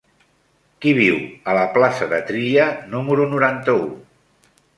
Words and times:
Qui 0.85 0.93
viu 0.99 1.19
a 1.53 1.55
la 1.57 1.65
plaça 1.75 2.07
de 2.15 2.23
Trilla 2.31 2.67
número 2.95 3.29
noranta-u? 3.37 3.87